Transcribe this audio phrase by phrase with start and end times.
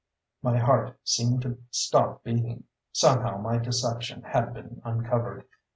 [0.43, 2.63] _"My heart seemed to stop beating.
[2.91, 5.45] Somehow, my deception had been uncovered.